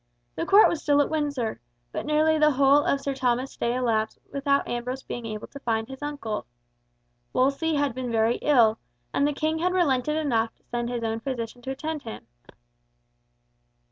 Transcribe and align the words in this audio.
The 0.33 0.47
Court 0.47 0.67
was 0.67 0.81
still 0.81 0.99
at 0.99 1.11
Windsor; 1.11 1.59
but 1.91 2.07
nearly 2.07 2.39
the 2.39 2.49
whole 2.53 2.83
of 2.85 2.99
Sir 3.01 3.13
Thomas's 3.13 3.53
stay 3.53 3.75
elapsed 3.75 4.17
without 4.33 4.67
Ambrose 4.67 5.03
being 5.03 5.27
able 5.27 5.45
to 5.45 5.59
find 5.59 5.87
his 5.87 6.01
uncle. 6.01 6.47
Wolsey 7.33 7.75
had 7.75 7.93
been 7.93 8.11
very 8.11 8.37
ill, 8.37 8.79
and 9.13 9.27
the 9.27 9.31
King 9.33 9.59
had 9.59 9.73
relented 9.73 10.15
enough 10.17 10.55
to 10.55 10.63
send 10.63 10.89
his 10.89 11.03
own 11.03 11.19
physician 11.19 11.61
to 11.61 11.69
attend 11.69 12.01
him. 12.01 12.25